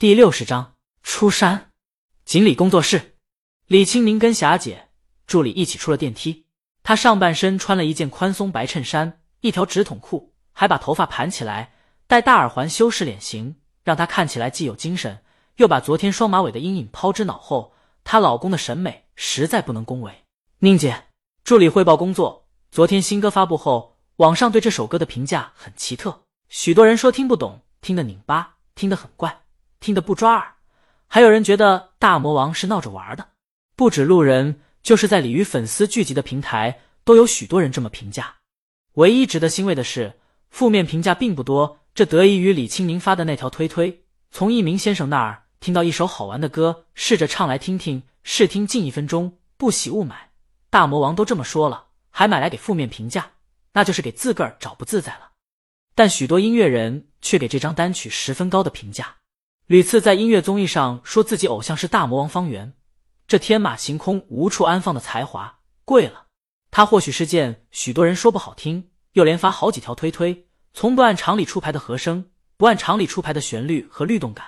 [0.00, 1.72] 第六十章出山。
[2.24, 3.16] 锦鲤工作室，
[3.66, 4.88] 李青宁跟霞姐、
[5.26, 6.46] 助理一起出了电梯。
[6.82, 11.74] 她上半身穿了一件宽松白衬衫，一条直筒裤，还把头发盘起来，
[12.06, 15.22] 戴大耳环修饰脸型，让她看起来既有精神，
[15.56, 17.74] 又把昨天双马尾的阴影抛之脑后。
[18.02, 20.24] 她老公的审美实在不能恭维。
[20.60, 21.08] 宁姐，
[21.44, 22.48] 助理汇报工作。
[22.70, 29.42] 昨天新歌发布后，网上对这首歌的评价很奇特，许多人说听不懂，听得拧巴，听得很怪，
[29.80, 30.54] 听得不抓耳，
[31.08, 33.30] 还有人觉得大魔王是闹着玩的。
[33.74, 38.36] 不止路人，就是在鲤鱼粉丝聚集的平台，都有许多人这么评价。
[38.94, 45.44] 唯一值得欣慰的是，负面评价并不多，这得益于李青宁发的那条推推，从一鸣先生那儿。
[45.60, 48.02] 听到一首好玩的歌，试着唱来听听。
[48.22, 50.30] 试听近一分钟，不喜勿买。
[50.68, 53.30] 大魔王都这么说了，还买来给负面评价，
[53.72, 55.30] 那就是给自个儿找不自在了。
[55.94, 59.16] 但许多音乐人却给这张单曲十分高的评价，
[59.70, 62.72] 屡次在音乐综艺上说自己偶像是大魔王方圆。
[63.28, 66.26] 这天马行空、无处安放的才华，贵了。
[66.72, 74.44] 他或许是件许多人说不好听，又连发好几条推推，从不按常理出牌的和声，不按常理出牌的旋律和律动感。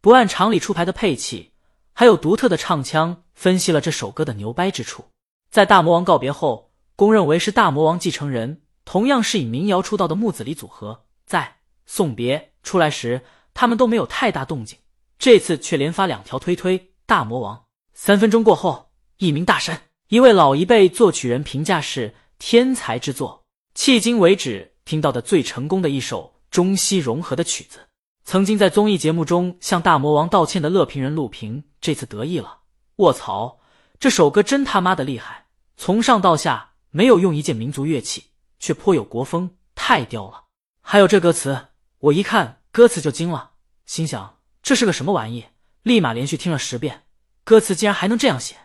[0.00, 1.52] 不按常理出牌的配器，
[1.92, 5.04] 还有独特的唱腔，分析了这首歌的牛掰之处。
[5.52, 13.22] 在大魔王告别后，公认为是大魔王继承人，同样是以民谣出道的木子李组合，在送别出来时，
[13.54, 14.78] 他们都没有太大动静。
[15.18, 16.90] 这次却连发两条推推。
[17.06, 23.44] 大魔王三分钟过后，一名大神，一位老一辈作曲人评价是天才之作，
[23.76, 27.80] 迄今为止听到的最成功的一首中西融合的曲子。
[28.24, 32.60] 曾经在综艺节目中向大魔王道歉的乐评人陆平，这次得意了。
[32.96, 33.58] 卧槽，
[34.00, 35.46] 这首歌真他妈的厉害！
[35.76, 38.24] 从上到下没有用一件民族乐器，
[38.58, 40.44] 却颇有国风，太屌了。
[40.80, 41.66] 还有这歌词，
[41.98, 43.52] 我一看歌词就惊了，
[43.86, 45.44] 心想这是个什么玩意？
[45.84, 47.04] 立马连续听了十遍，
[47.44, 48.56] 歌词竟然还能这样写。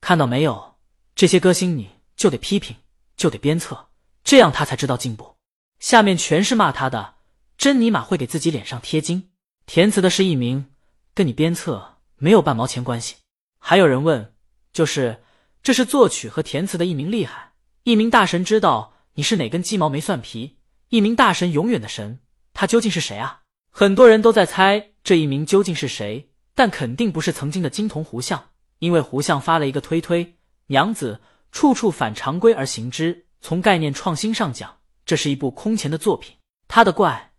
[0.00, 0.74] 看到没有？
[1.14, 2.74] 这些歌星你就得批评，
[3.16, 3.90] 就得鞭策，
[4.24, 5.36] 这样他才知道进步。
[5.78, 7.14] 下面全是骂他的。
[7.56, 9.30] 真尼玛会给自己脸上贴金，
[9.64, 10.72] 填词的是一名，
[11.14, 13.14] 跟你鞭策没有半毛钱关系。
[13.60, 14.34] 还有人问，
[14.72, 15.22] 就是
[15.62, 17.52] 这是作曲和填词的一名厉害，
[17.84, 20.58] 一名大神知道你是哪根鸡毛没蒜皮，
[20.88, 22.18] 一名大神永远的神，
[22.52, 23.41] 他究竟是谁啊？
[23.74, 28.50] 很多人都在猜这一名究竟是谁，但肯定不是曾经的金童胡相，
[28.80, 33.26] 因为胡相发了一个推推，娘子处处反常规而行之。
[33.40, 36.36] 从概念创新上讲，这是一部空前的作品，
[36.68, 37.32] 他的怪。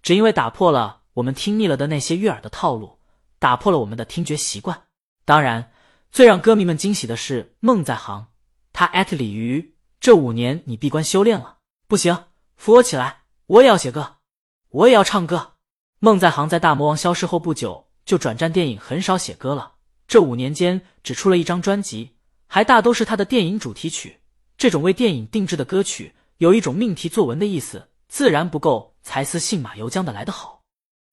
[0.00, 3.00] 只因为打破了我们听腻了的那些悦耳的套路，
[3.40, 4.84] 打破了我们的听觉习惯。
[5.24, 5.72] 当然，
[6.12, 8.28] 最让歌迷们惊喜的是梦在行，
[8.72, 11.58] 他艾特鲤鱼，这五年你闭关修炼了？
[11.88, 14.18] 不行，扶我起来，我也要写歌，
[14.70, 15.54] 我也要唱歌。
[16.02, 19.74] 孟在航在大魔王消失后不久就转战电影，很少写歌了。
[20.08, 22.16] 这五年间只出了一张专辑，
[22.46, 24.20] 还大都是他的电影主题曲。
[24.56, 28.90] 这种为电影定制的歌曲，有一种命题作文的意思，自然不够。
[29.02, 30.60] 才思信马由缰的来得好，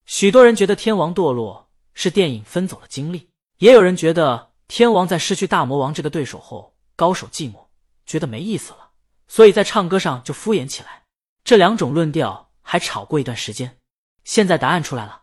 [0.05, 7.67] 许多人觉得天王堕落是电影分走了精力，也有人觉得天王在失去大魔王这个对手后高手寂寞，
[8.05, 8.89] 觉得没意思了，
[9.29, 11.03] 所以在唱歌上就敷衍起来。
[11.45, 13.77] 这两种论调还吵过一段时间。
[14.27, 15.21] 现在答案出来了，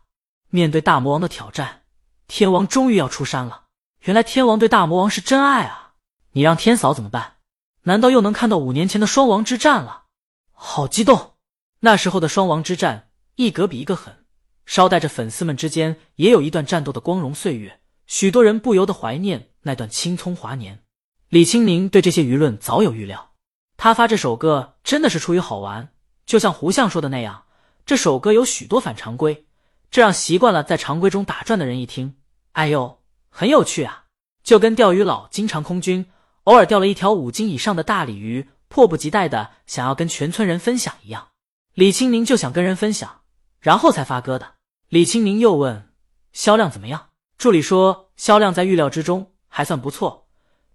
[0.48, 1.82] 面对大魔王的挑战，
[2.26, 3.65] 天王终于要出山了。
[4.04, 5.92] 原来天王对大魔王是真爱啊！
[6.32, 7.34] 你让天嫂怎么办？
[7.82, 10.04] 难道又能看到五年前的双王之战了？
[10.53, 11.34] 好激动！
[11.81, 14.25] 那时候的双王之战，一格比一个狠，
[14.64, 20.82] 捎带着粉丝们之间也有一段战斗的光荣岁月，许多人不由得怀念那段青葱华年。
[21.28, 23.32] 李青宁对这些舆论早有预料，
[23.76, 25.93] 他发这首歌真的是出于好玩，
[26.25, 27.44] 就像胡相说的那样，
[27.86, 29.44] 这首歌有许多反常规，
[29.90, 32.16] 这让习惯了在常规中打转的人一听，
[32.52, 34.04] 哎呦，很有趣啊，
[34.42, 36.06] 就跟钓鱼佬经常空军，
[36.44, 41.28] 偶尔钓了一条五斤以上的大鲤鱼，迫不及待的想要跟全村人分享一样。
[41.74, 43.20] 李青宁就想跟人分享，
[43.60, 44.54] 然后才发歌的。
[44.88, 45.90] 李青宁又问
[46.32, 50.28] 销量怎么样，助理说销量在预料之中，还算不错。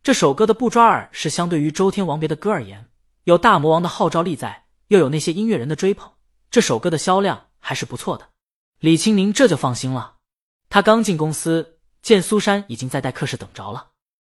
[0.03, 2.87] 这首歌的不抓耳是相对于周天王别的歌而言，
[3.23, 6.11] 有大魔王的号召力在，又有那些音乐人的追捧，
[6.51, 8.29] 这首歌的销量还是不错的。
[8.79, 10.15] 李青宁这就放心了。
[10.69, 13.89] 他刚进公司，见苏珊已经在待客室等着了。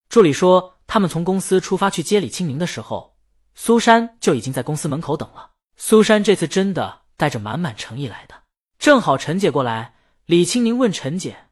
[0.09, 3.17] 助理说，他们从公司出发去接李青宁的时候，
[3.55, 5.51] 苏珊就已经在公司门口等了。
[5.77, 8.35] 苏珊这次真的带着满满诚意来的，
[8.79, 9.97] 正好陈姐过来，
[10.27, 11.49] 李青宁问陈姐：“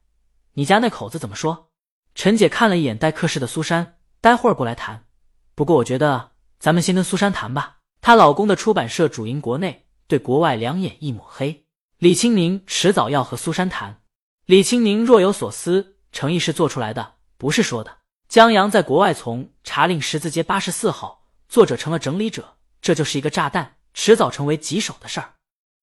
[0.55, 1.71] 你家那口子怎么说？”
[2.15, 5.07] 陈姐看了一眼待客室的苏珊，待会儿过来谈。
[5.55, 7.79] 不过我觉得咱们先跟苏珊谈吧。
[8.01, 11.65] 她老公的出版社主营国内，对国外两眼一抹黑。
[11.99, 14.03] 李青宁迟早要和苏珊谈。
[14.47, 17.99] 李青宁若有所思，诚意是做出来的，不是说的。
[18.29, 25.35] 江阳在国外从查令十字街八十四号，作者成了整理者，这就是一个炸弹，迟早成为棘手的事儿。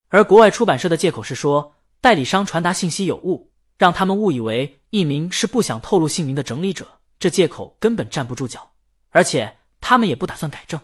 [0.10, 6.88] 而国外出版社的借口是说，代理商传达信息有误，让他们误以为艺名是不想透露姓名的整理者，
[7.20, 8.72] 这借口根本站不住脚，
[9.12, 10.82] 而且他们也不打算改正。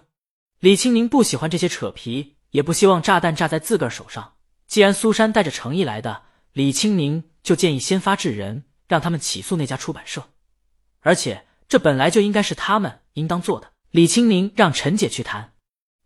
[0.60, 4.36] 李青宁不喜欢这些扯皮，也不希望炸弹炸在自个儿手上。
[4.66, 6.22] 既然苏珊带着诚意来的，
[6.54, 10.30] 李青宁就建议先发制人，让他们起诉那家出版社。
[11.02, 13.74] 而且这本来就应该是他们应当做的。
[13.92, 15.52] 李青宁让陈姐去谈，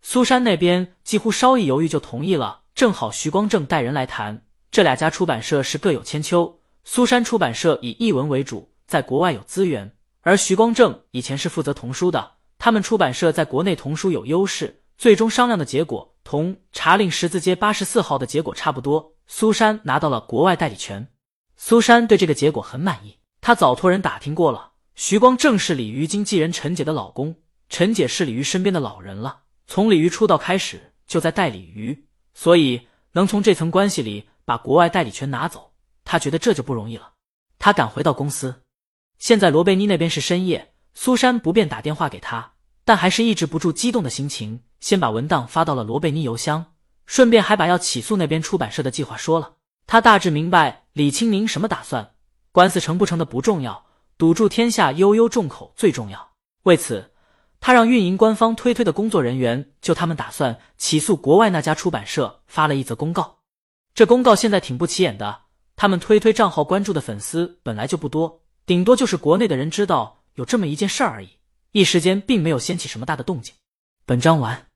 [0.02, 2.62] 苏珊那边几乎稍一犹豫就同意了。
[2.74, 4.42] 正好徐光正带人来谈，
[4.72, 6.60] 这两家出版社是各有千秋。
[6.82, 9.92] 苏珊出版社以译文为主，在国外有资源，
[10.22, 12.32] 而徐光正以前是负责童书的。
[12.58, 19.16] 他们出版社在国内童书有优势，最终商量的结果同查令十字街八十四号的结果差不多。
[19.26, 21.08] 苏珊拿到了国外代理权，
[21.56, 23.18] 苏珊对这个结果很满意。
[23.40, 27.34] 她早托人打听过了，徐光正是鲤鱼经纪人陈姐的老公，
[27.68, 35.72] 陈姐是鲤鱼身边的老人了，从鲤鱼出道开始就在代理鱼，所以能从这层关系里把国外代理权拿走，
[36.04, 37.14] 她觉得这就不容易了。
[37.58, 38.62] 她赶回到公司，
[39.18, 40.74] 现在罗贝妮那边是深夜。
[40.94, 42.52] 苏珊不便打电话给她，
[42.84, 46.72] 但还是抑制不住激动的心情，先把文档发到了罗贝妮邮箱，
[47.06, 49.52] 顺便还把要起诉那边出版社的计划说了。
[49.86, 52.14] 他大致明白李清明什么打算，
[52.52, 53.86] 官司成不成的不重要，
[54.16, 56.30] 堵住天下悠悠众口最重要。
[56.62, 57.12] 为此，
[57.60, 63.38] 他让运营官方推推的工作人员就他们打算起诉国外那家出版社发了一则公告。
[63.94, 65.40] 这公告现在挺不起眼的，
[65.76, 70.18] 他们推推账号关注的粉丝本来就不多，顶多就是国内的人知道。
[70.34, 71.28] 有这么一件事而已，
[71.72, 73.52] 一时间并没有掀起什么大的动静。
[74.06, 74.69] 本章完。